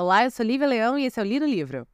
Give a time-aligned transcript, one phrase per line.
[0.00, 1.84] Olá, eu sou Lívia Leão e esse é o Li Livro.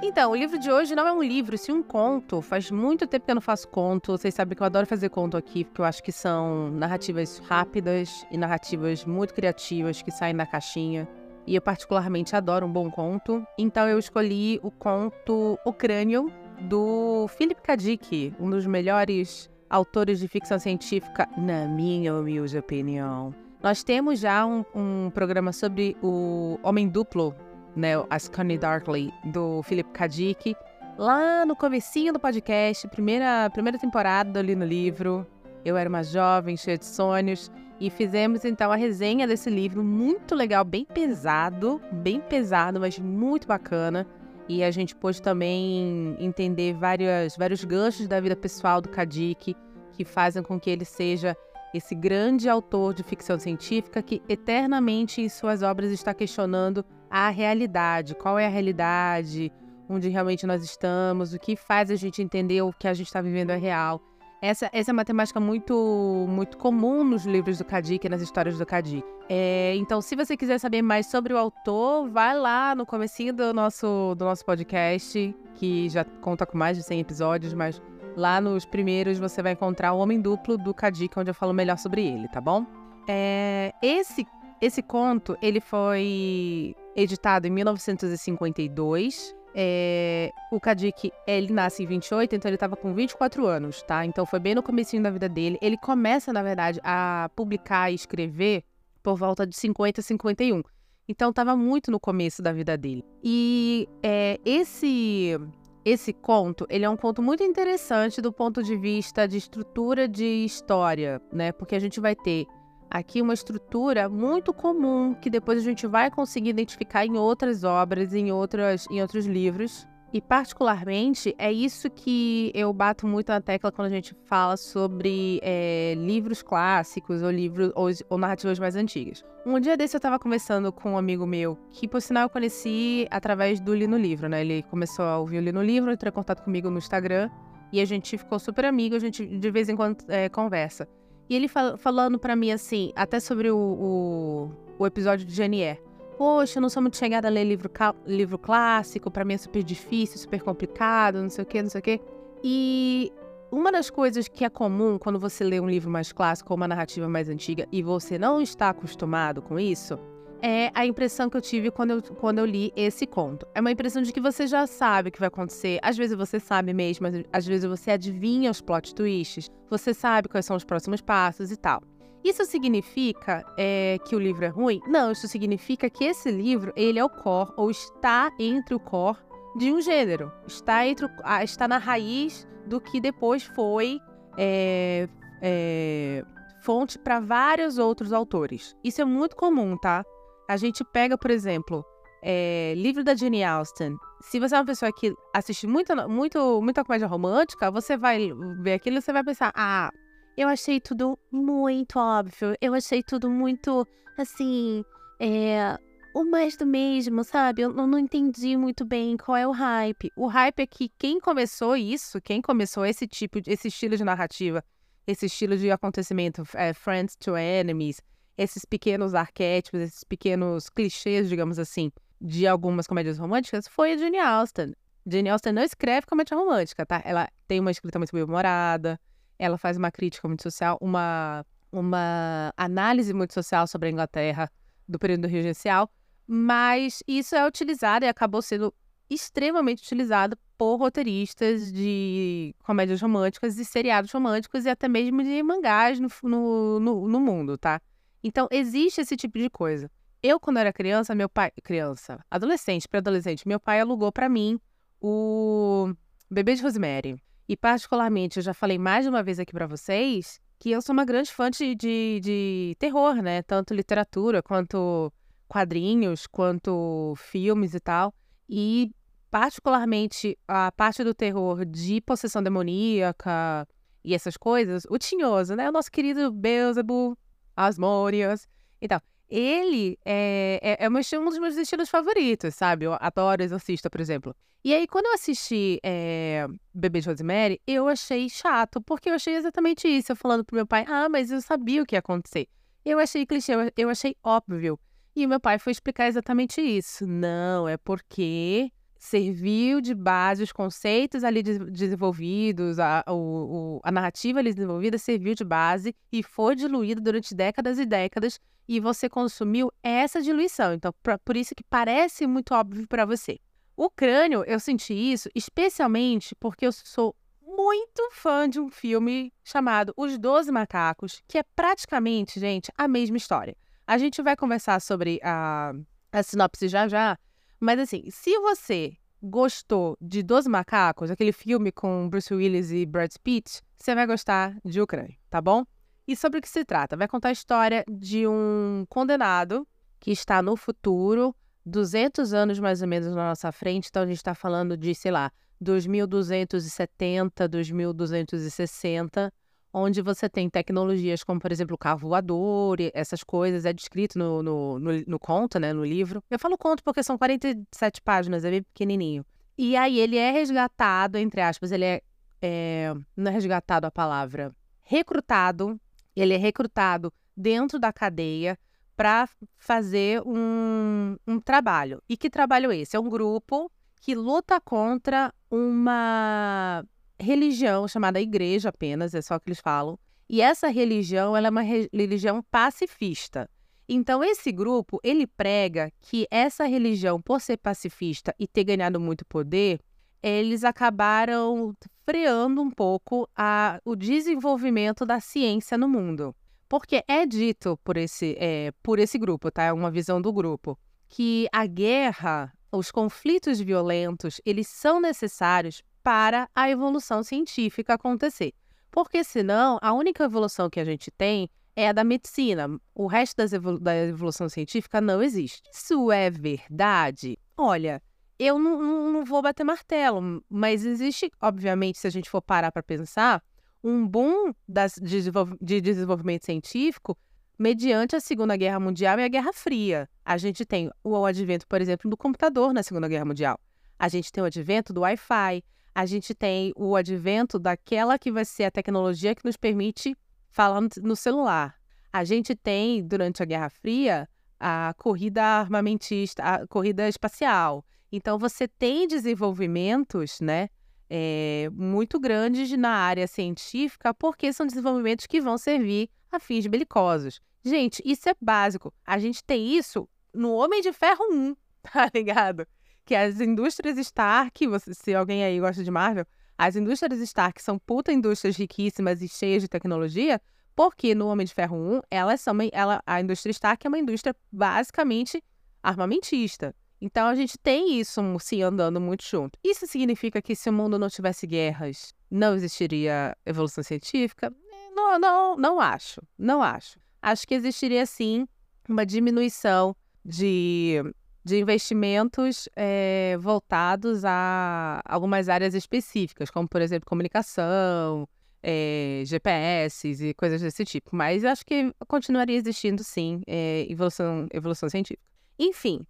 [0.00, 2.40] Então, o livro de hoje não é um livro, sim um conto.
[2.40, 4.12] Faz muito tempo que eu não faço conto.
[4.12, 8.24] Vocês sabem que eu adoro fazer conto aqui, porque eu acho que são narrativas rápidas
[8.30, 11.08] e narrativas muito criativas que saem da caixinha.
[11.44, 13.44] E eu particularmente adoro um bom conto.
[13.58, 17.76] Então eu escolhi o conto O Crânio, do Philip K.
[17.76, 23.34] Dick, um dos melhores autores de ficção científica, na minha humilde opinião.
[23.62, 27.34] Nós temos já um, um programa sobre o Homem Duplo,
[27.74, 30.06] né, a Scanny Darkly, do Philip K.
[30.08, 30.56] Dick,
[30.98, 35.26] lá no comecinho do podcast, primeira, primeira temporada do Li no Livro.
[35.64, 37.50] Eu era uma jovem, cheia de sonhos,
[37.80, 43.46] e fizemos então a resenha desse livro, muito legal, bem pesado, bem pesado, mas muito
[43.46, 44.06] bacana.
[44.52, 49.56] E a gente pôde também entender várias, vários ganchos da vida pessoal do Kadik,
[49.94, 51.34] que fazem com que ele seja
[51.72, 58.14] esse grande autor de ficção científica que eternamente em suas obras está questionando a realidade,
[58.14, 59.50] qual é a realidade,
[59.88, 63.22] onde realmente nós estamos, o que faz a gente entender o que a gente está
[63.22, 64.02] vivendo é real.
[64.42, 68.66] Essa, essa é uma temática muito, muito comum nos livros do Kadik, nas histórias do
[68.66, 69.04] Kadik.
[69.28, 73.54] É, então, se você quiser saber mais sobre o autor, vai lá no comecinho do
[73.54, 77.80] nosso, do nosso podcast, que já conta com mais de 100 episódios, mas
[78.16, 81.78] lá nos primeiros você vai encontrar o Homem Duplo do Kadik, onde eu falo melhor
[81.78, 82.66] sobre ele, tá bom?
[83.08, 84.26] É, esse,
[84.60, 92.48] esse conto, ele foi editado em 1952 é, o Kadik, ele nasce em 28, então
[92.48, 94.04] ele estava com 24 anos, tá?
[94.04, 95.58] Então foi bem no comecinho da vida dele.
[95.60, 98.64] Ele começa, na verdade, a publicar e escrever
[99.02, 100.62] por volta de 50, 51.
[101.08, 103.04] Então estava muito no começo da vida dele.
[103.22, 105.36] E é, esse
[105.84, 110.44] esse conto, ele é um conto muito interessante do ponto de vista de estrutura de
[110.44, 111.50] história, né?
[111.50, 112.46] Porque a gente vai ter
[112.92, 118.12] aqui uma estrutura muito comum que depois a gente vai conseguir identificar em outras obras,
[118.12, 119.88] em, outras, em outros livros.
[120.12, 125.40] E, particularmente, é isso que eu bato muito na tecla quando a gente fala sobre
[125.42, 129.24] é, livros clássicos ou livros ou, ou, narrativas mais antigas.
[129.46, 133.08] Um dia desse eu estava conversando com um amigo meu, que por sinal eu conheci
[133.10, 134.42] através do Li no Livro, né?
[134.42, 137.30] Ele começou a ouvir o Li no Livro, entrou em contato comigo no Instagram
[137.72, 140.86] e a gente ficou super amigo, a gente de vez em quando é, conversa.
[141.28, 145.80] E ele fal falando para mim assim, até sobre o, o, o episódio de Janier.
[146.18, 147.70] Poxa, eu não sou muito chegada a ler livro,
[148.06, 151.78] livro clássico, para mim é super difícil, super complicado, não sei o quê, não sei
[151.80, 152.00] o quê.
[152.44, 153.12] E
[153.50, 156.68] uma das coisas que é comum quando você lê um livro mais clássico ou uma
[156.68, 159.98] narrativa mais antiga e você não está acostumado com isso,
[160.42, 163.46] é a impressão que eu tive quando eu, quando eu li esse conto.
[163.54, 165.78] É uma impressão de que você já sabe o que vai acontecer.
[165.80, 170.44] Às vezes você sabe mesmo, às vezes você adivinha os plot twists, você sabe quais
[170.44, 171.80] são os próximos passos e tal.
[172.24, 174.80] Isso significa é, que o livro é ruim?
[174.86, 179.18] Não, isso significa que esse livro ele é o core ou está entre o core
[179.56, 181.06] de um gênero, está entre
[181.42, 184.00] está na raiz do que depois foi
[184.38, 185.08] é,
[185.42, 186.24] é,
[186.62, 188.74] fonte para vários outros autores.
[188.84, 190.04] Isso é muito comum, tá?
[190.52, 191.82] A gente pega, por exemplo,
[192.22, 193.96] é, livro da Jane Austen.
[194.20, 198.30] Se você é uma pessoa que assiste muito, muito, muita comédia romântica, você vai
[198.60, 199.90] ver aquilo e você vai pensar: ah,
[200.36, 202.54] eu achei tudo muito óbvio.
[202.60, 204.84] Eu achei tudo muito, assim,
[205.18, 205.78] é,
[206.14, 207.62] o mais do mesmo, sabe?
[207.62, 210.12] Eu não entendi muito bem qual é o hype.
[210.14, 214.62] O hype é que quem começou isso, quem começou esse tipo, esse estilo de narrativa,
[215.06, 218.02] esse estilo de acontecimento, é, Friends to Enemies,
[218.36, 224.18] esses pequenos arquétipos, esses pequenos clichês, digamos assim, de algumas comédias românticas foi a Jane
[224.18, 224.74] Austen.
[225.06, 227.02] Jane Austen não escreve comédia romântica, tá?
[227.04, 228.98] Ela tem uma escrita muito bem-humorada,
[229.38, 234.50] ela faz uma crítica muito social, uma, uma análise muito social sobre a Inglaterra
[234.88, 235.90] do período regencial,
[236.26, 238.72] mas isso é utilizado e acabou sendo
[239.10, 245.98] extremamente utilizado por roteiristas de comédias românticas e seriados românticos e até mesmo de mangás
[245.98, 247.80] no, no, no, no mundo, tá?
[248.22, 249.90] Então, existe esse tipo de coisa.
[250.22, 251.50] Eu, quando era criança, meu pai.
[251.62, 254.60] Criança, adolescente, pré-adolescente, meu pai alugou para mim
[255.00, 255.92] o
[256.30, 257.20] Bebê de Rosemary.
[257.48, 260.92] E, particularmente, eu já falei mais de uma vez aqui para vocês que eu sou
[260.92, 263.42] uma grande fã de, de, de terror, né?
[263.42, 265.12] Tanto literatura quanto
[265.48, 268.14] quadrinhos, quanto filmes e tal.
[268.48, 268.92] E,
[269.28, 273.66] particularmente, a parte do terror de possessão demoníaca
[274.04, 275.68] e essas coisas, o Tinhoso, né?
[275.68, 277.16] O nosso querido Beelzebub,
[277.56, 278.46] Asmodius.
[278.80, 280.88] Então, ele é, é, é
[281.18, 282.84] um dos meus estilos favoritos, sabe?
[282.84, 284.34] Eu adoro Exorcista, por exemplo.
[284.64, 289.34] E aí, quando eu assisti é, Bebê de Rosemary, eu achei chato, porque eu achei
[289.34, 290.12] exatamente isso.
[290.12, 292.46] Eu falando pro meu pai, ah, mas eu sabia o que ia acontecer.
[292.84, 294.78] Eu achei clichê, eu achei óbvio.
[295.16, 297.06] E o meu pai foi explicar exatamente isso.
[297.06, 298.70] Não, é porque
[299.02, 305.42] serviu de base os conceitos ali desenvolvidos, a, o, a narrativa ali desenvolvida serviu de
[305.42, 308.38] base e foi diluída durante décadas e décadas
[308.68, 310.72] e você consumiu essa diluição.
[310.72, 313.40] Então, pra, por isso que parece muito óbvio para você.
[313.76, 319.92] O crânio, eu senti isso especialmente porque eu sou muito fã de um filme chamado
[319.96, 323.56] Os Doze Macacos, que é praticamente, gente, a mesma história.
[323.84, 325.72] A gente vai conversar sobre a,
[326.12, 327.18] a sinopse já já,
[327.62, 333.14] mas assim, se você gostou de Doze Macacos, aquele filme com Bruce Willis e Brad
[333.22, 335.64] Pitt, você vai gostar de Ucrânia, tá bom?
[336.04, 336.96] E sobre o que se trata?
[336.96, 339.64] Vai contar a história de um condenado
[340.00, 341.32] que está no futuro,
[341.64, 345.12] 200 anos mais ou menos na nossa frente, então a gente está falando de, sei
[345.12, 345.30] lá,
[345.60, 349.32] 2270, 2260,
[349.72, 354.42] onde você tem tecnologias como, por exemplo, o carro voador, essas coisas, é descrito no,
[354.42, 356.22] no, no, no, conto, né, no livro.
[356.30, 359.24] Eu falo conto porque são 47 páginas, é bem pequenininho.
[359.56, 362.02] E aí ele é resgatado, entre aspas, ele é,
[362.40, 365.80] é não é resgatado a palavra, recrutado,
[366.14, 368.58] ele é recrutado dentro da cadeia
[368.96, 369.28] para
[369.58, 372.02] fazer um, um trabalho.
[372.08, 372.96] E que trabalho é esse?
[372.96, 373.70] É um grupo
[374.00, 376.84] que luta contra uma
[377.22, 379.98] religião chamada igreja apenas, é só o que eles falam.
[380.28, 383.48] E essa religião, ela é uma religião pacifista.
[383.88, 389.26] Então esse grupo, ele prega que essa religião, por ser pacifista e ter ganhado muito
[389.26, 389.80] poder,
[390.22, 391.74] eles acabaram
[392.04, 396.34] freando um pouco a, o desenvolvimento da ciência no mundo.
[396.68, 399.64] Porque é dito por esse, é, por esse grupo, tá?
[399.64, 400.78] É uma visão do grupo,
[401.08, 408.52] que a guerra, os conflitos violentos, eles são necessários para a evolução científica acontecer.
[408.90, 412.68] Porque senão, a única evolução que a gente tem é a da medicina.
[412.94, 415.62] O resto evolu da evolução científica não existe.
[415.72, 417.38] Isso é verdade?
[417.56, 418.02] Olha,
[418.38, 422.82] eu não, não, vou bater martelo, mas existe, obviamente, se a gente for parar para
[422.82, 423.42] pensar,
[423.82, 427.16] um boom das, de desenvolvimento científico
[427.58, 430.08] mediante a Segunda Guerra Mundial e a Guerra Fria.
[430.24, 433.58] A gente tem o advento, por exemplo, do computador na Segunda Guerra Mundial.
[433.98, 435.62] A gente tem o advento do Wi-Fi
[435.94, 440.16] a gente tem o advento daquela que vai ser a tecnologia que nos permite
[440.50, 441.74] falar no celular.
[442.12, 444.28] A gente tem, durante a Guerra Fria,
[444.58, 447.84] a corrida armamentista, a corrida espacial.
[448.10, 450.68] Então, você tem desenvolvimentos, né,
[451.08, 457.40] é, muito grandes na área científica, porque são desenvolvimentos que vão servir a fins belicosos.
[457.64, 458.92] Gente, isso é básico.
[459.06, 462.66] A gente tem isso no Homem de Ferro 1, tá ligado?
[463.04, 466.26] Que as indústrias Stark, você, se alguém aí gosta de Marvel,
[466.56, 470.40] as indústrias Stark são puta indústrias riquíssimas e cheias de tecnologia,
[470.74, 474.34] porque no Homem de Ferro 1, elas são, ela, a indústria Stark é uma indústria
[474.50, 475.42] basicamente
[475.82, 476.74] armamentista.
[477.00, 479.58] Então a gente tem isso se andando muito junto.
[479.64, 484.54] Isso significa que se o mundo não tivesse guerras, não existiria evolução científica?
[484.94, 486.22] Não, não, não acho.
[486.38, 487.00] Não acho.
[487.20, 488.46] Acho que existiria sim
[488.88, 491.02] uma diminuição de
[491.44, 498.28] de investimentos é, voltados a algumas áreas específicas, como, por exemplo, comunicação,
[498.62, 501.14] é, eh, GPS e coisas desse tipo.
[501.14, 505.22] Mas acho que continuaria existindo, sim, é, evolução, evolução científica.
[505.58, 506.06] Enfim,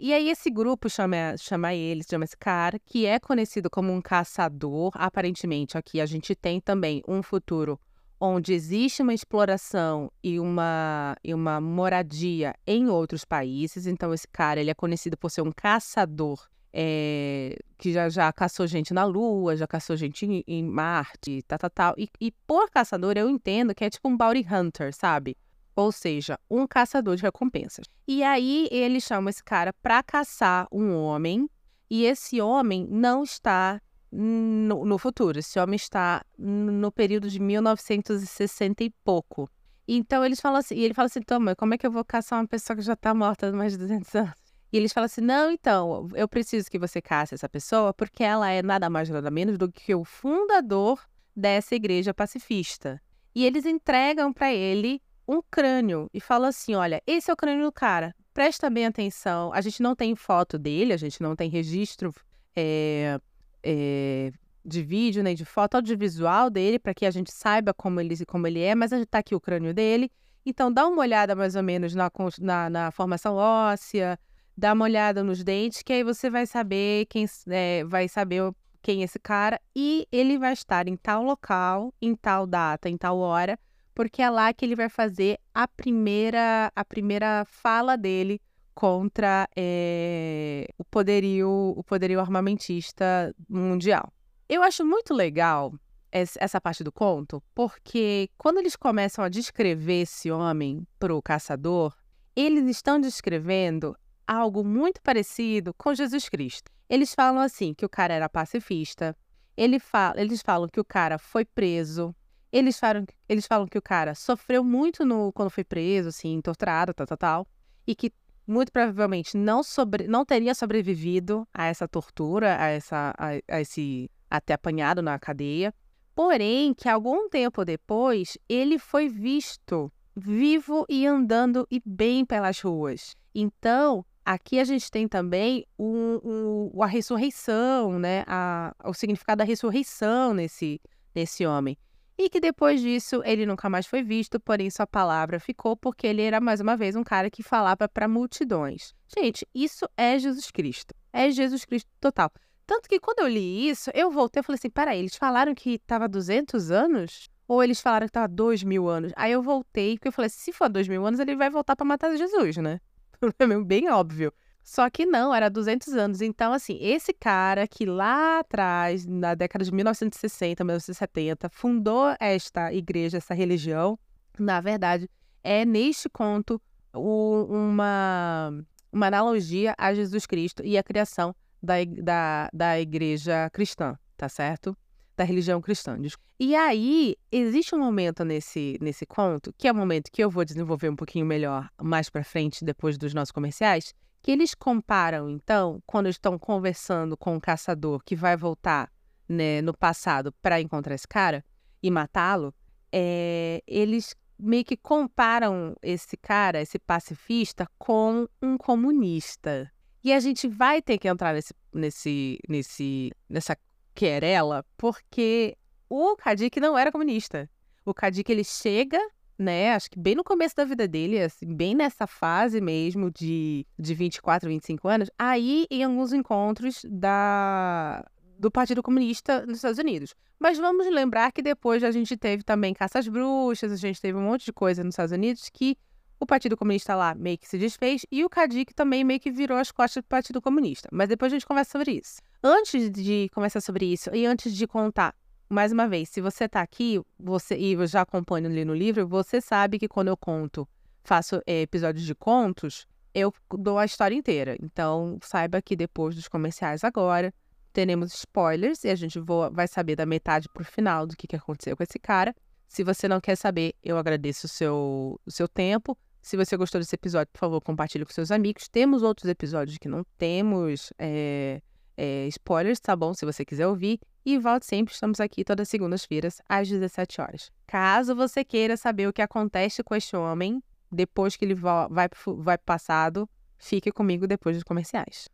[0.00, 4.00] e aí esse grupo chama, chama ele, chama esse cara, que é conhecido como um
[4.00, 4.92] caçador.
[4.94, 7.78] Aparentemente, aqui a gente tem também um futuro
[8.24, 13.84] onde existe uma exploração e uma, e uma moradia em outros países.
[13.84, 18.68] Então, esse cara ele é conhecido por ser um caçador é, que já, já caçou
[18.68, 21.94] gente na Lua, já caçou gente em, em Marte, tal, tal, tal.
[21.98, 25.36] E, e por caçador eu entendo que é tipo um bounty hunter, sabe?
[25.74, 27.86] Ou seja, um caçador de recompensas.
[28.06, 31.50] E aí ele chama esse cara para caçar um homem,
[31.90, 33.80] e esse homem não está
[34.12, 35.38] no, no futuro.
[35.38, 39.48] Esse homem está no período de 1960 e pouco.
[39.88, 42.04] Então eles falam assim, e ele fala assim, então, mas como é que eu vou
[42.04, 44.34] caçar uma pessoa que já está morta há mais de 200 anos?
[44.72, 48.48] E eles falam assim, não, então, eu preciso que você caça essa pessoa porque ela
[48.50, 51.00] é nada mais nada menos do que o fundador
[51.34, 53.00] dessa igreja pacifista.
[53.34, 57.64] E eles entregam para ele um crânio e falam assim, olha, esse é o crânio
[57.64, 59.52] do cara, presta bem atenção.
[59.52, 62.14] A gente não tem foto dele, a gente não tem registro
[62.56, 63.18] é,
[63.62, 64.32] é,
[64.64, 68.46] de vídeo, nem de foto audiovisual dele, para que a gente saiba como ele, como
[68.46, 70.10] ele é, mas a gente tá aqui o crânio dele.
[70.44, 74.18] Então, dá uma olhada mais ou menos na, na, na formação óssea,
[74.56, 78.52] dá uma olhada nos dentes, que aí você vai saber quem é, vai saber
[78.82, 82.96] quem é esse cara e ele vai estar em tal local, em tal data, em
[82.96, 83.58] tal hora,
[83.94, 88.40] porque é lá que ele vai fazer a primeira a primeira fala dele
[88.74, 94.12] contra é, o poderio o poderio armamentista mundial.
[94.48, 95.72] Eu acho muito legal
[96.12, 101.96] essa parte do conto, porque quando eles começam a descrever esse homem para o caçador,
[102.36, 106.70] eles estão descrevendo algo muito parecido com Jesus Cristo.
[106.88, 109.16] Eles falam assim que o cara era pacifista,
[109.56, 112.14] ele fala, eles falam que o cara foi preso,
[112.52, 116.92] eles falam, eles falam que o cara sofreu muito no, quando foi preso, assim, torturado,
[116.92, 117.48] tal, tal, tal,
[117.86, 118.12] e que
[118.46, 124.10] muito provavelmente não, sobre, não teria sobrevivido a essa tortura, a, essa, a, a esse
[124.30, 125.74] até apanhado na cadeia.
[126.14, 133.14] Porém, que algum tempo depois ele foi visto vivo e andando e bem pelas ruas.
[133.34, 138.24] Então, aqui a gente tem também o, o, a ressurreição, né?
[138.26, 140.80] A, o significado da ressurreição nesse,
[141.14, 141.78] nesse homem.
[142.24, 146.22] E que depois disso ele nunca mais foi visto, porém sua palavra ficou porque ele
[146.22, 148.94] era mais uma vez um cara que falava para multidões.
[149.12, 150.94] Gente, isso é Jesus Cristo.
[151.12, 152.30] É Jesus Cristo total.
[152.64, 155.70] Tanto que quando eu li isso, eu voltei e falei assim: peraí, eles falaram que
[155.70, 157.28] estava 200 anos?
[157.48, 159.12] Ou eles falaram que estava 2 mil anos?
[159.16, 161.84] Aí eu voltei, porque eu falei: se for 2 mil anos, ele vai voltar para
[161.84, 162.80] matar Jesus, né?
[163.66, 164.32] Bem óbvio.
[164.62, 166.20] Só que não, era 200 anos.
[166.20, 173.18] Então, assim, esse cara que lá atrás, na década de 1960, 1970, fundou esta igreja,
[173.18, 173.98] essa religião,
[174.38, 175.10] na verdade,
[175.42, 176.60] é neste conto
[176.94, 178.52] o, uma,
[178.92, 184.76] uma analogia a Jesus Cristo e a criação da, da, da igreja cristã, tá certo?
[185.16, 185.98] Da religião cristã.
[186.38, 190.30] E aí, existe um momento nesse, nesse conto, que é o um momento que eu
[190.30, 195.28] vou desenvolver um pouquinho melhor mais para frente, depois dos nossos comerciais, que eles comparam,
[195.28, 198.90] então, quando estão conversando com o caçador que vai voltar
[199.28, 201.44] né, no passado para encontrar esse cara
[201.82, 202.54] e matá-lo,
[202.92, 209.70] é, eles meio que comparam esse cara, esse pacifista, com um comunista.
[210.04, 213.56] E a gente vai ter que entrar nesse, nesse, nesse, nessa
[213.94, 215.56] querela, porque
[215.88, 217.48] o Kadik não era comunista.
[217.84, 218.98] O Kadik, ele chega,
[219.38, 223.66] né, acho que bem no começo da vida dele, assim, bem nessa fase mesmo de,
[223.78, 228.04] de 24, 25 anos, aí em alguns encontros da,
[228.38, 230.14] do Partido Comunista nos Estados Unidos.
[230.38, 234.22] Mas vamos lembrar que depois a gente teve também caças bruxas, a gente teve um
[234.22, 235.76] monte de coisa nos Estados Unidos que
[236.18, 239.58] o Partido Comunista lá meio que se desfez e o Kadik também meio que virou
[239.58, 240.88] as costas do Partido Comunista.
[240.92, 242.20] Mas depois a gente conversa sobre isso.
[242.42, 245.14] Antes de conversar sobre isso e antes de contar,
[245.52, 249.06] mais uma vez, se você está aqui você e eu já acompanho ali no livro,
[249.06, 250.66] você sabe que quando eu conto,
[251.04, 254.56] faço é, episódios de contos, eu dou a história inteira.
[254.62, 257.32] Então, saiba que depois dos comerciais agora,
[257.72, 259.18] teremos spoilers e a gente
[259.52, 262.34] vai saber da metade para o final do que, que aconteceu com esse cara.
[262.66, 265.96] Se você não quer saber, eu agradeço o seu, o seu tempo.
[266.22, 268.68] Se você gostou desse episódio, por favor, compartilhe com seus amigos.
[268.68, 271.60] Temos outros episódios que não temos é,
[271.96, 273.12] é, spoilers, tá bom?
[273.12, 274.00] Se você quiser ouvir.
[274.24, 277.50] E volte sempre, estamos aqui todas as segundas-feiras, às 17 horas.
[277.66, 282.30] Caso você queira saber o que acontece com este homem depois que ele vai, para
[282.30, 285.28] o passado, fique comigo depois dos comerciais.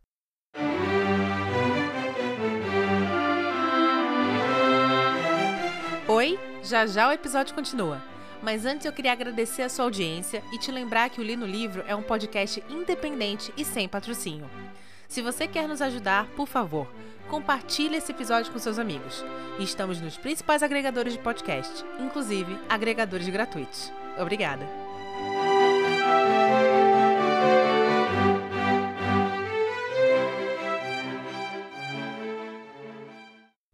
[6.07, 8.01] Oi, já já o episódio continua.
[8.41, 11.45] Mas antes eu queria agradecer a sua audiência e te lembrar que o Li no
[11.45, 14.49] Livro é um podcast independente e sem patrocínio.
[15.09, 16.87] Se você quer nos ajudar, por favor,
[17.27, 19.25] compartilhe esse episódio com seus amigos.
[19.59, 23.91] Estamos nos principais agregadores de podcast, inclusive agregadores gratuitos.
[24.19, 24.63] Obrigada!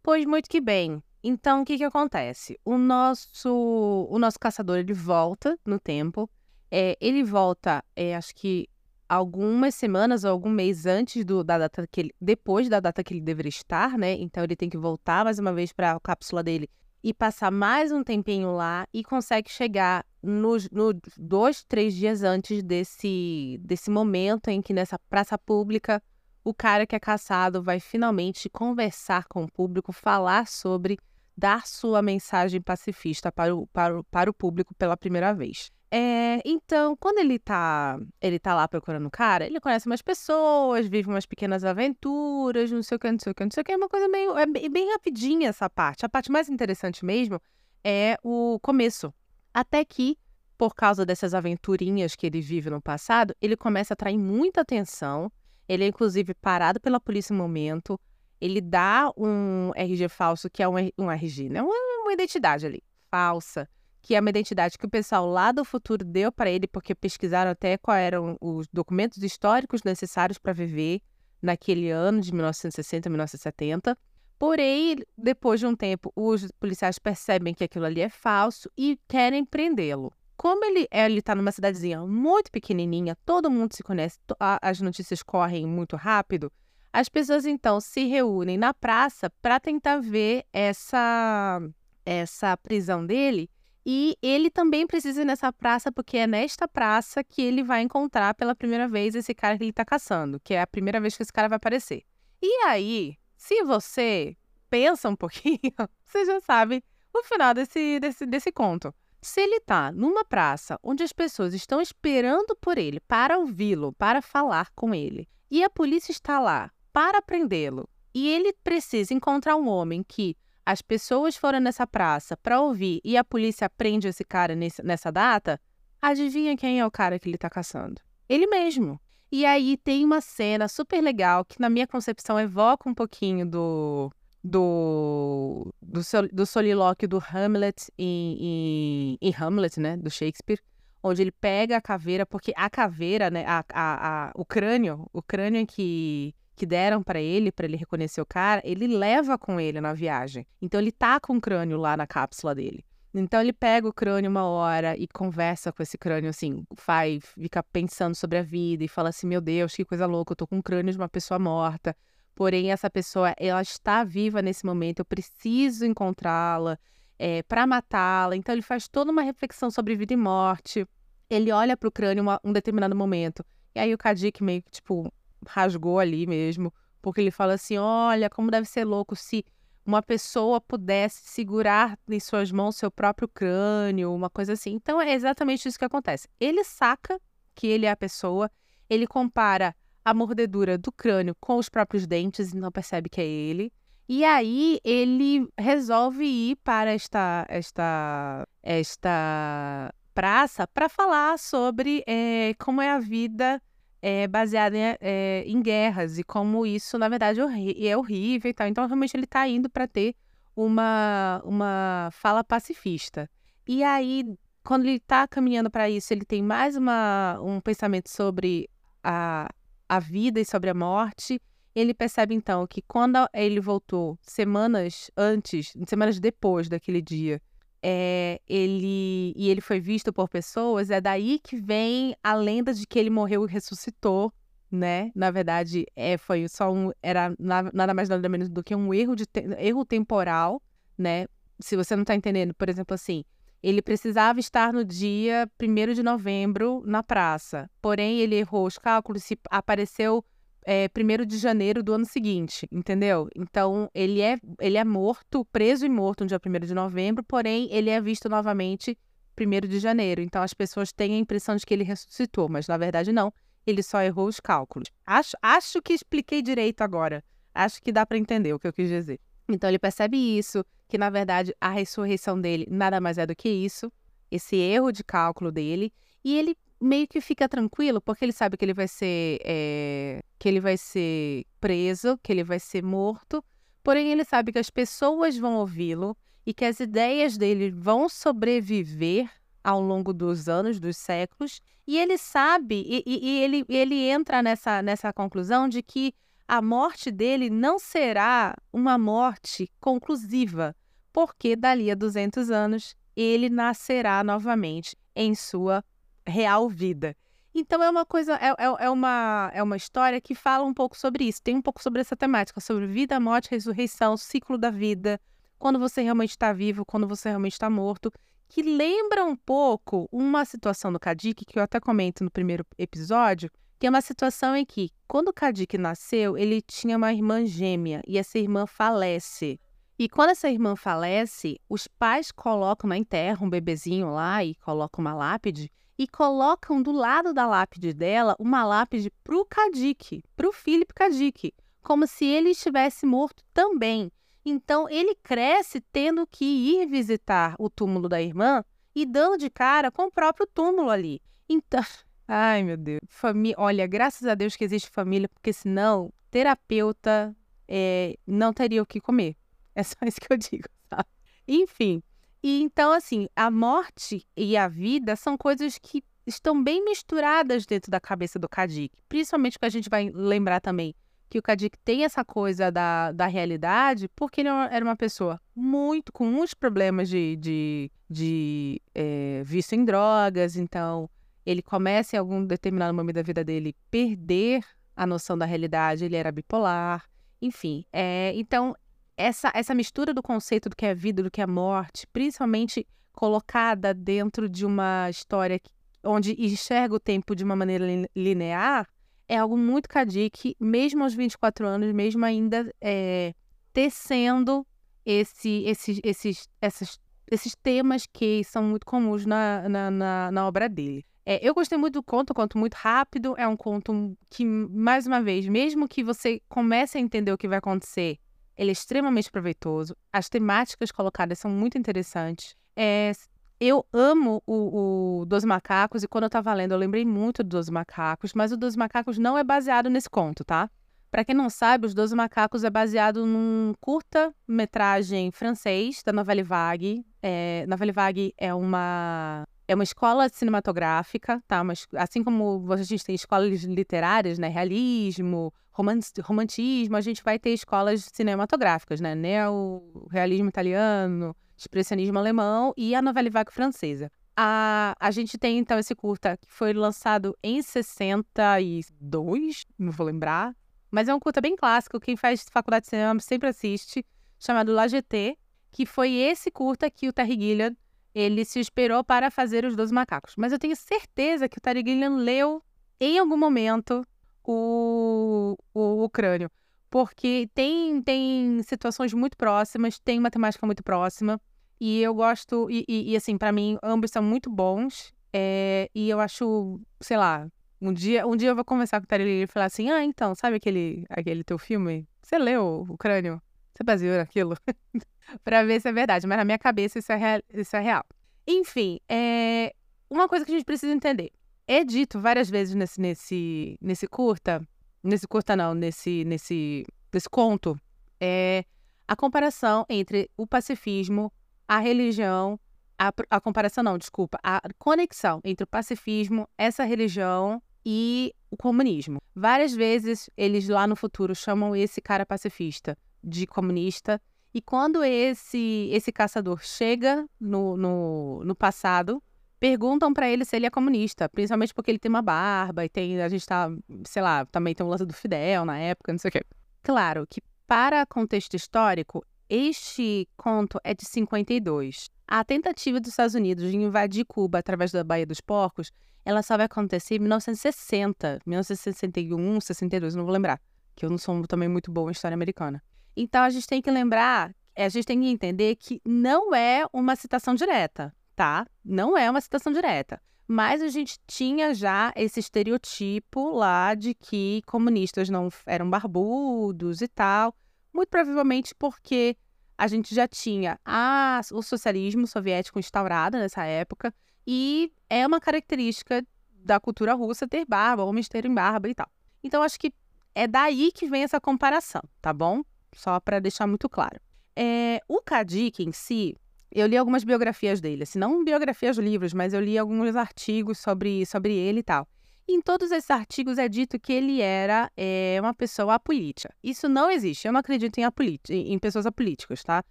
[0.01, 1.03] Pois muito que bem.
[1.21, 2.57] Então, o que que acontece?
[2.63, 6.29] O nosso, o nosso caçador, ele volta no tempo.
[6.71, 8.69] É, ele volta, é, acho que
[9.07, 13.13] algumas semanas ou algum mês antes do, da data que ele, depois da data que
[13.13, 14.13] ele deveria estar, né?
[14.13, 16.69] Então ele tem que voltar mais uma vez para a cápsula dele
[17.03, 22.63] e passar mais um tempinho lá e consegue chegar nos no dois, três dias antes
[22.63, 26.01] desse, desse momento em que nessa praça pública
[26.43, 30.97] o cara que é caçado vai finalmente conversar com o público, falar sobre
[31.38, 35.71] dar sua mensagem pacifista para o, para o, para o público pela primeira vez.
[35.97, 40.85] É, então, quando ele tá, ele tá lá procurando o cara, ele conhece umas pessoas,
[40.87, 43.63] vive umas pequenas aventuras, não sei o que, não sei o que, não sei o
[43.63, 43.71] que.
[43.71, 44.37] É uma coisa meio.
[44.37, 46.05] É bem rapidinha essa parte.
[46.05, 47.41] A parte mais interessante mesmo
[47.81, 49.13] é o começo.
[49.53, 50.17] Até que
[50.57, 55.31] por causa dessas aventurinhas que ele vive no passado, ele começa a atrair muita atenção.
[55.65, 57.97] Ele é, inclusive, parado pela polícia um momento.
[58.41, 61.61] Ele dá um RG falso, que é um, um RG, né?
[61.61, 63.65] Uma, uma identidade ali, falsa,
[64.05, 67.50] que é uma identidade que o pessoal lá do futuro deu para ele, porque pesquisaram
[67.50, 71.01] até quais eram os documentos históricos necessários para viver
[71.41, 73.97] naquele ano de 1960, 1970.
[74.38, 79.43] Porém, depois de um tempo, os policiais percebem que aquilo ali é falso e querem
[79.43, 80.13] prendê-lo.
[80.38, 84.19] Como ele ele está numa cidadezinha muito pequenininha, todo mundo se conhece,
[84.62, 86.51] as notícias correm muito rápido.
[86.93, 91.59] As pessoas então se reúnem na praça para tentar ver essa
[92.05, 93.50] essa prisão dele
[93.85, 98.33] e ele também precisa ir nessa praça, porque é nesta praça que ele vai encontrar
[98.33, 101.21] pela primeira vez esse cara que ele está caçando, que é a primeira vez que
[101.21, 102.03] esse cara vai aparecer.
[102.41, 104.35] E aí, se você
[104.69, 105.59] pensa um pouquinho,
[106.03, 108.93] você já sabe o final desse, desse, desse conto.
[109.21, 114.21] Se ele está numa praça onde as pessoas estão esperando por ele para ouvi-lo, para
[114.21, 119.67] falar com ele, e a polícia está lá para prendê-lo, e ele precisa encontrar um
[119.67, 120.35] homem que
[120.65, 125.12] as pessoas foram nessa praça para ouvir e a polícia prende esse cara nesse, nessa
[125.12, 125.62] data,
[126.01, 128.01] adivinha quem é o cara que ele está caçando?
[128.27, 129.00] Ele mesmo.
[129.31, 134.12] E aí tem uma cena super legal que, na minha concepção, evoca um pouquinho do.
[134.43, 135.72] do.
[135.81, 139.98] do, do solilóquio do Hamlet em, em, em Hamlet, né?
[139.98, 140.60] Do Shakespeare
[141.07, 145.22] onde ele pega a caveira, porque a caveira, né, a, a, a, o crânio, o
[145.22, 149.81] crânio que que deram para ele, para ele reconhecer o cara, ele leva com ele
[149.81, 150.47] na viagem.
[150.62, 152.85] Então ele tá com o crânio lá na cápsula dele.
[153.13, 157.63] Então ele pega o crânio uma hora e conversa com esse crânio assim, faz, fica
[157.63, 160.57] pensando sobre a vida e fala assim: "Meu Deus, que coisa louca, eu tô com
[160.59, 161.95] o crânio de uma pessoa morta.
[162.33, 166.77] Porém essa pessoa, ela está viva nesse momento, eu preciso encontrá-la
[167.17, 168.35] é, para matá-la".
[168.35, 170.85] Então ele faz toda uma reflexão sobre vida e morte.
[171.29, 173.45] Ele olha para o crânio uma, um determinado momento.
[173.74, 175.12] E aí o Kadik meio que tipo,
[175.47, 179.45] rasgou ali mesmo, porque ele fala assim: olha, como deve ser louco se
[179.85, 184.71] uma pessoa pudesse segurar em suas mãos seu próprio crânio, uma coisa assim.
[184.71, 186.27] Então é exatamente isso que acontece.
[186.39, 187.21] Ele saca
[187.53, 188.49] que ele é a pessoa,
[188.89, 193.25] ele compara a mordedura do crânio com os próprios dentes e não percebe que é
[193.25, 193.71] ele.
[194.07, 202.81] E aí ele resolve ir para esta esta esta praça para falar sobre é, como
[202.81, 203.61] é a vida
[204.07, 208.53] é, baseada em, é, em, guerras e como isso, na verdade, é, é horrível e
[208.53, 208.68] tal.
[208.68, 210.13] Então, realmente, ele está indo para ter
[210.55, 213.27] uma, uma fala pacifista.
[213.68, 214.24] E aí,
[214.63, 218.70] quando ele está caminhando para isso, ele tem mais uma, um pensamento sobre
[219.03, 219.50] a,
[219.89, 221.41] a vida e sobre a morte.
[221.74, 227.41] Ele percebe, então, que quando ele voltou semanas antes, semanas depois daquele dia,
[227.87, 232.87] é, ele e ele foi visto por pessoas, é daí que vem a lenda de
[232.87, 234.33] que ele morreu e ressuscitou,
[234.71, 235.11] né?
[235.13, 239.15] Na verdade, é, foi só um, era nada mais nada menos do que um erro
[239.15, 239.25] de
[239.59, 240.59] erro temporal,
[240.98, 241.27] né?
[241.59, 243.24] Se você não está entendendo, por exemplo, assim,
[243.61, 249.24] ele precisava estar no dia 1 de novembro na praça, porém ele errou os cálculos,
[249.24, 250.25] se apareceu
[250.65, 253.29] é, 1 de janeiro do ano seguinte, entendeu?
[253.35, 257.67] Então, ele é, ele é morto, preso e morto no dia 1 de novembro, porém,
[257.71, 258.97] ele é visto novamente
[259.39, 260.21] 1 de janeiro.
[260.21, 263.31] Então, as pessoas têm a impressão de que ele ressuscitou, mas na verdade não.
[263.67, 264.89] Ele só errou os cálculos.
[265.05, 267.23] Acho, acho que expliquei direito agora.
[267.53, 269.19] Acho que dá para entender o que eu quis dizer.
[269.47, 273.49] Então, ele percebe isso, que na verdade a ressurreição dele nada mais é do que
[273.49, 273.91] isso,
[274.31, 278.63] esse erro de cálculo dele, e ele meio que fica tranquilo, porque ele sabe que
[278.63, 283.43] ele vai ser é, que ele vai ser preso, que ele vai ser morto,
[283.83, 289.29] porém ele sabe que as pessoas vão ouvi-lo e que as ideias dele vão sobreviver
[289.63, 294.81] ao longo dos anos, dos séculos, e ele sabe, e, e, ele, ele entra nessa,
[294.81, 296.13] nessa conclusão de que
[296.48, 300.75] a morte dele não será uma morte conclusiva,
[301.11, 305.83] porque dali a 200 anos ele nascerá novamente em sua
[306.27, 307.16] real vida.
[307.53, 310.98] Então é uma coisa, é, é, é, uma, é uma história que fala um pouco
[310.98, 315.20] sobre isso, tem um pouco sobre essa temática, sobre vida, morte, ressurreição, ciclo da vida,
[315.57, 318.11] quando você realmente está vivo, quando você realmente está morto,
[318.50, 323.50] que lembra um pouco uma situação do Kadik, que eu até comento no primeiro episódio,
[323.79, 328.01] que é uma situação em que, quando o Kadik nasceu, ele tinha uma irmã gêmea
[328.05, 329.59] e essa irmã falece.
[329.98, 335.01] E quando essa irmã falece, os pais colocam na enterra um bebezinho lá e colocam
[335.01, 340.48] uma lápide e colocam do lado da lápide dela uma lápide para o Kadik, para
[340.48, 344.12] o Philip Kadik, como se ele estivesse morto também.
[344.46, 349.92] Então ele cresce tendo que ir visitar o túmulo da irmã e dando de cara
[349.92, 351.22] com o próprio túmulo ali.
[351.50, 351.84] Então,
[352.27, 357.36] ai meu Deus, família, olha, graças a Deus que existe família, porque senão terapeuta
[357.68, 359.36] é, não teria o que comer.
[359.74, 361.10] É só isso que eu digo, sabe?
[361.48, 362.01] Enfim,
[362.48, 367.90] e então assim, a morte e a vida são coisas que estão bem misturadas dentro
[367.90, 368.94] da cabeça do Kadik.
[369.10, 370.94] Principalmente que a gente vai lembrar também
[371.27, 375.42] que o Kadik tem essa coisa da, da realidade, porque ele é era uma pessoa
[375.55, 381.10] muito com muitos problemas de, de, de é, vício em drogas, então
[381.44, 384.64] ele começa em algum determinado momento da vida dele perder
[384.96, 387.10] a noção da realidade, ele era bipolar,
[387.42, 387.84] enfim.
[387.92, 388.75] É, então,
[389.17, 393.93] essa, essa mistura do conceito do que é vida, do que é morte, principalmente colocada
[393.93, 395.59] dentro de uma história
[396.03, 398.87] onde enxerga o tempo de uma maneira linear,
[399.27, 403.33] é algo muito Kadik, mesmo aos 24 anos, mesmo ainda é,
[403.73, 404.65] tecendo
[405.05, 406.99] esse, esses, esses, essas,
[407.31, 411.03] esses temas que são muito comuns na, na, na, na obra dele.
[411.25, 415.07] É, eu gostei muito do conto, um conto muito rápido, é um conto que, mais
[415.07, 418.19] uma vez, mesmo que você comece a entender o que vai acontecer,
[418.57, 419.96] ele é extremamente proveitoso.
[420.11, 422.55] As temáticas colocadas são muito interessantes.
[422.75, 423.11] É,
[423.59, 427.50] eu amo o, o Dos Macacos, e quando eu tava lendo, eu lembrei muito do
[427.50, 430.70] Dos Macacos, mas o Dos Macacos não é baseado nesse conto, tá?
[431.15, 437.05] Para quem não sabe, Os Doze Macacos é baseado num curta-metragem francês da Novelle Vague.
[437.22, 441.63] É, Novelle Vague é uma é uma escola cinematográfica, tá?
[441.63, 444.50] Mas assim como a gente tem escolas literárias, né?
[444.50, 449.14] Realismo, romantismo, a gente vai ter escolas cinematográficas, né?
[449.14, 454.09] Neo-realismo italiano, expressionismo alemão e a novela vague francesa.
[454.38, 460.55] A, a gente tem, então, esse curta que foi lançado em 62, não vou lembrar,
[460.92, 464.05] mas é um curta bem clássico, quem faz faculdade de cinema sempre assiste,
[464.40, 465.38] chamado La GT,
[465.72, 467.75] que foi esse curta que o Terry Gilliam,
[468.14, 470.35] ele se inspirou para fazer Os Dois Macacos.
[470.38, 472.64] Mas eu tenho certeza que o Terry Gilliam leu,
[473.00, 474.05] em algum momento,
[474.48, 476.50] o, o, o crânio
[476.96, 481.42] porque tem, tem situações muito próximas, tem uma temática muito próxima,
[481.77, 486.10] e eu gosto, e, e, e assim, para mim, ambos são muito bons, é, e
[486.10, 487.50] eu acho, sei lá,
[487.81, 490.34] um dia, um dia eu vou conversar com o Tarelli e falar assim, ah, então,
[490.36, 492.08] sabe aquele, aquele teu filme?
[492.24, 493.42] Você leu o crânio?
[493.74, 494.55] Você baseou naquilo?
[495.44, 498.05] pra ver se é verdade, mas na minha cabeça isso é, real, isso é real.
[498.48, 499.75] Enfim, é,
[500.10, 501.29] uma coisa que a gente precisa entender.
[501.67, 504.61] É dito várias vezes nesse, nesse, nesse curta
[505.05, 507.79] nesse curta não, nesse, nesse, nesse conto,
[508.19, 508.65] é
[509.07, 511.31] a comparação entre o pacifismo,
[511.67, 512.59] a religião,
[512.97, 519.21] a, a comparação não, desculpa, a conexão entre o pacifismo, essa religião e o comunismo.
[519.35, 524.19] Várias vezes eles lá no futuro chamam esse cara pacifista de comunista,
[524.53, 529.21] e quando esse, esse caçador chega no, no, no passado,
[529.65, 533.19] perguntam para ele se ele é comunista, principalmente porque ele tem uma barba e tem,
[533.19, 533.67] a gente tá,
[534.05, 536.43] sei lá, também tem o lance do Fidel na época, não sei o quê.
[536.83, 542.11] Claro que para contexto histórico, este conto é de 52.
[542.27, 545.91] A tentativa dos Estados Unidos de invadir Cuba através da Baía dos Porcos,
[546.23, 550.61] ela só vai acontecer em 1960, 1961, 62, não vou lembrar,
[550.95, 552.83] que eu não sou também muito boa em história americana.
[553.17, 557.15] Então a gente tem que lembrar, a gente tem que entender que não é uma
[557.15, 558.67] citação direta tá?
[558.83, 560.21] Não é uma citação direta.
[560.48, 567.07] Mas a gente tinha já esse estereotipo lá de que comunistas não eram barbudos e
[567.07, 567.55] tal.
[567.91, 569.35] Muito provavelmente porque
[569.77, 574.13] a gente já tinha a, o socialismo soviético instaurado nessa época.
[574.45, 579.09] E é uma característica da cultura russa ter barba, homens terem barba e tal.
[579.43, 579.93] Então, acho que
[580.33, 582.61] é daí que vem essa comparação, tá bom?
[582.93, 584.19] Só para deixar muito claro.
[584.55, 586.35] É, o Kadik em si,
[586.81, 590.77] eu li algumas biografias dele, assim, não biografias de livros, mas eu li alguns artigos
[590.77, 592.07] sobre, sobre ele e tal.
[592.48, 596.53] E em todos esses artigos é dito que ele era é, uma pessoa apolítica.
[596.61, 597.48] Isso não existe.
[597.48, 599.83] Eu não acredito em, em pessoas apolíticas, tá?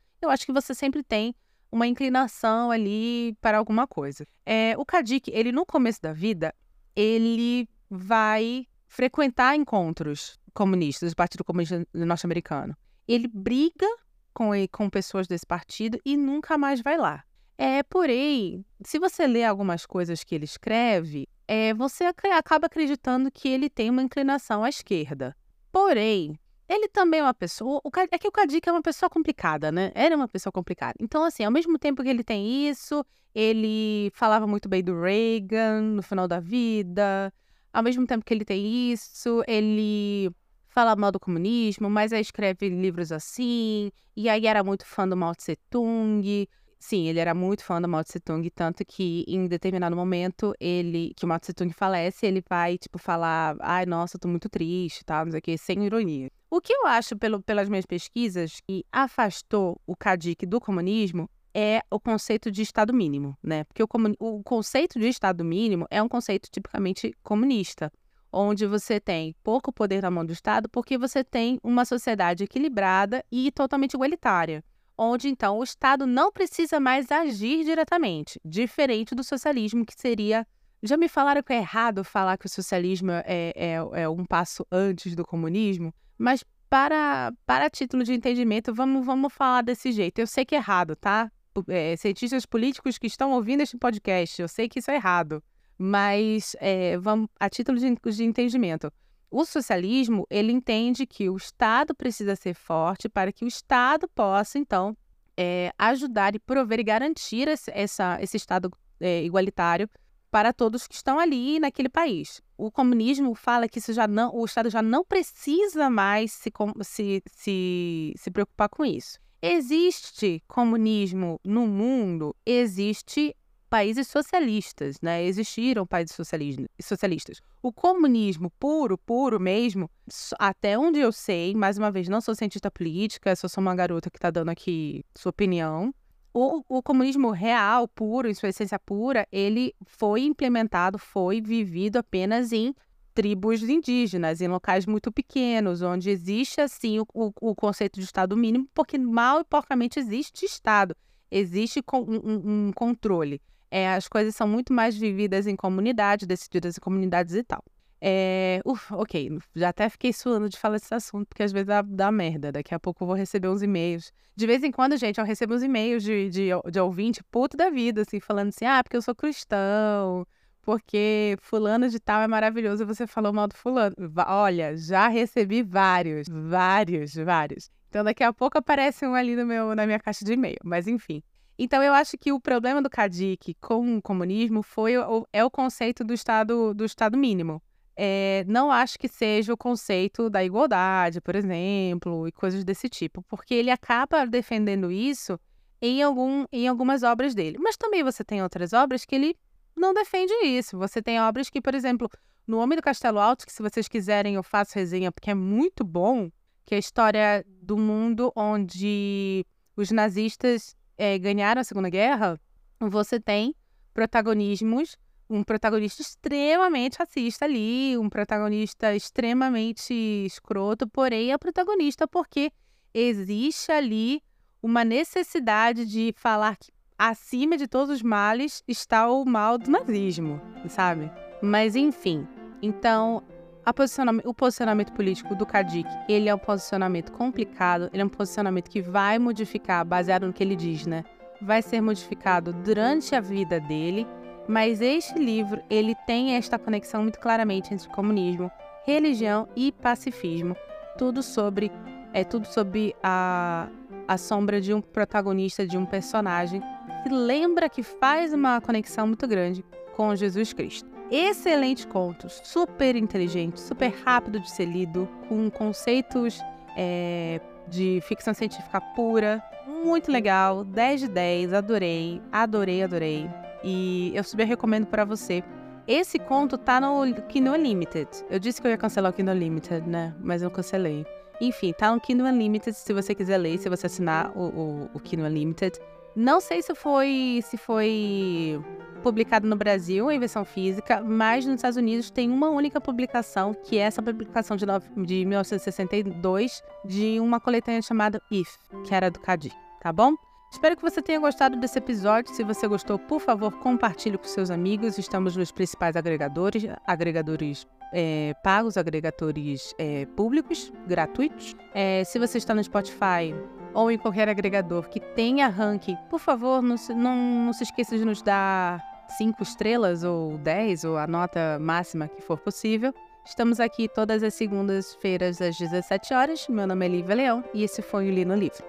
[0.23, 1.35] Eu acho que você sempre tem
[1.73, 4.25] uma inclinação ali para alguma coisa.
[4.47, 6.55] É, o Kadik, ele no começo da vida,
[6.95, 12.77] ele vai frequentar encontros comunistas do Partido Comunista Norte-Americano.
[13.09, 13.89] Ele briga
[14.35, 17.25] com, com pessoas desse partido e nunca mais vai lá.
[17.57, 23.49] É, porém, se você lê algumas coisas que ele escreve, é, você acaba acreditando que
[23.49, 25.37] ele tem uma inclinação à esquerda.
[25.71, 27.81] Porém, ele também é uma pessoa.
[27.85, 29.93] O, é que o Kadik é uma pessoa complicada, né?
[29.95, 30.95] Era uma pessoa complicada.
[31.01, 35.81] Então, assim, ao mesmo tempo que ele tem isso, ele falava muito bem do Reagan
[35.83, 37.33] no final da vida.
[37.73, 40.31] Ao mesmo tempo que ele tem isso, ele
[40.75, 45.17] fala mal do comunismo, mas aí escreve livros assim, e aí era muito fã do
[45.17, 46.49] Mao Tse Tung.
[46.81, 51.15] sim, ele era muito fã da Mao Tse Tung, tanto que em determinado momento ele,
[51.17, 55.05] que o Mao Tse Tung falece, ele vai, tipo, falar, ai, nossa, tô muito triste,
[55.05, 56.29] tá, não sei o quê, sem ironia.
[56.51, 61.83] O que eu acho, pelo, pelas minhas pesquisas, que afastou o Kadik do comunismo é
[61.89, 63.63] o conceito de Estado mínimo, né?
[63.63, 67.93] Porque o, o conceito de Estado mínimo é um conceito tipicamente comunista
[68.35, 73.25] onde você tem pouco poder na mão do Estado, porque você tem uma sociedade equilibrada
[73.31, 74.65] e totalmente igualitária,
[74.99, 80.47] onde então o Estado não precisa mais agir diretamente, diferente do socialismo, que seria.
[80.83, 84.67] Já me falaram que é errado falar que o socialismo é, é, é um passo
[84.71, 90.19] antes do comunismo, mas para, para título de entendimento, vamos, vamos falar desse jeito.
[90.19, 91.31] Eu sei que é errado, tá?
[91.69, 95.43] É, cientistas políticos que estão ouvindo este podcast, eu sei que isso é errado.
[95.79, 98.93] Mas, é, vamos, a título de, de entendimento,
[99.31, 104.59] o socialismo ele entende que o Estado precisa ser forte para que o Estado possa,
[104.59, 104.97] então,
[105.37, 109.89] é, ajudar e prover e garantir esse, essa, esse Estado é, igualitário
[110.31, 112.41] para todos que estão ali naquele país.
[112.57, 117.23] O comunismo fala que isso já não, o Estado já não precisa mais se, se,
[117.27, 119.19] se, se preocupar com isso.
[119.41, 122.35] Existe comunismo no mundo?
[122.47, 123.37] Existe
[123.75, 125.25] países socialistas, né?
[125.25, 127.41] Existiram países socialistas.
[127.61, 129.91] O comunismo puro, puro mesmo,
[130.39, 134.09] até onde eu sei, mais uma vez, não sou cientista política, só sou uma garota
[134.09, 135.93] que está dando aqui sua opinião.
[136.33, 142.53] O, o, comunismo real, puro, em sua essência pura, ele foi implementado, foi vivido apenas
[142.53, 142.73] em
[143.13, 148.69] tribos indígenas, em locais muito pequenos, onde existe, assim, o, o, conceito de Estado mínimo,
[148.73, 150.97] porque mal e porcamente existe Estado,
[151.29, 153.43] existe um, um, um controle.
[153.77, 157.61] É, as coisas são muito mais vividas em comunidade, decididas em comunidades e tal.
[158.01, 161.83] É, uf, ok, já até fiquei suando de falar desse assunto, porque às vezes dá,
[161.83, 162.53] dá merda.
[162.53, 164.13] Daqui a pouco eu vou receber uns e-mails.
[164.37, 167.69] De vez em quando, gente, eu recebo uns e-mails de, de, de ouvinte puto da
[167.69, 170.25] vida, assim, falando assim: ah, porque eu sou cristão,
[170.63, 173.97] porque fulano de tal é maravilhoso e você falou mal do fulano.
[174.29, 177.69] Olha, já recebi vários, vários, vários.
[177.89, 180.87] Então daqui a pouco aparece um ali no meu, na minha caixa de e-mail, mas
[180.87, 181.25] enfim.
[181.59, 184.95] Então, eu acho que o problema do Kadik com o comunismo foi
[185.33, 187.63] é o conceito do Estado, do estado mínimo.
[187.97, 193.23] É, não acho que seja o conceito da igualdade, por exemplo, e coisas desse tipo,
[193.23, 195.39] porque ele acaba defendendo isso
[195.81, 197.57] em, algum, em algumas obras dele.
[197.61, 199.37] Mas também você tem outras obras que ele
[199.77, 200.77] não defende isso.
[200.77, 202.11] Você tem obras que, por exemplo,
[202.47, 205.85] no Homem do Castelo Alto, que se vocês quiserem eu faço resenha porque é muito
[205.85, 206.31] bom,
[206.65, 212.41] que é a história do mundo onde os nazistas é, ganharam a Segunda Guerra,
[212.81, 213.55] você tem
[213.93, 214.97] protagonismos,
[215.29, 219.93] um protagonista extremamente racista ali, um protagonista extremamente
[220.27, 222.53] escroto, porém é protagonista porque
[222.93, 224.23] existe ali
[224.63, 230.41] uma necessidade de falar que acima de todos os males está o mal do nazismo,
[230.69, 231.11] sabe?
[231.43, 232.27] Mas enfim,
[232.63, 233.23] então
[233.67, 238.83] O posicionamento político do Kadik, ele é um posicionamento complicado, ele é um posicionamento que
[238.83, 241.03] vai modificar, baseado no que ele diz, né?
[241.41, 244.07] Vai ser modificado durante a vida dele,
[244.47, 248.51] mas este livro, ele tem esta conexão muito claramente entre comunismo,
[248.85, 250.55] religião e pacifismo.
[250.99, 251.73] Tudo sobre,
[252.13, 253.69] é tudo sobre a,
[254.07, 256.63] a sombra de um protagonista, de um personagem,
[257.03, 259.65] que lembra que faz uma conexão muito grande
[259.97, 260.94] com Jesus Cristo.
[261.11, 266.41] Excelente conto, super inteligente, super rápido de ser lido, com conceitos
[266.77, 273.31] é, de ficção científica pura, muito legal, 10 de 10, adorei, adorei, adorei.
[273.63, 275.43] E eu super recomendo para você.
[275.87, 278.09] Esse conto tá no Kindle Unlimited.
[278.31, 280.15] Eu disse que eu ia cancelar o Kindle Unlimited, né?
[280.21, 281.07] Mas eu cancelei.
[281.41, 285.01] Enfim, tá no Kindle Unlimited se você quiser ler, se você assinar o, o, o
[285.01, 285.79] Kindle Unlimited.
[286.17, 288.61] Não sei se foi se foi
[289.05, 293.77] publicado no Brasil em versão física, mas nos Estados Unidos tem uma única publicação, que
[293.77, 294.65] é essa publicação de,
[295.05, 298.49] de 1962 de uma coletânea chamada If,
[298.83, 300.15] que era do Cadi, tá bom?
[300.51, 302.33] Espero que você tenha gostado desse episódio.
[302.33, 304.99] Se você gostou, por favor, compartilhe com seus amigos.
[304.99, 311.57] Estamos nos principais agregadores, agregadores é, pagos, agregadores é, públicos, gratuitos.
[311.75, 313.35] É, se você está no Spotify,
[313.75, 318.05] ou em qualquer agregador que tenha ranking, por favor, não não, não se esqueça de
[318.05, 322.93] nos dar cinco estrelas ou dez, ou a nota máxima que for possível.
[323.25, 326.47] Estamos aqui todas as segundas-feiras às 17 horas.
[326.49, 328.63] Meu nome é Lívia Leão e esse foi o Lino Livro.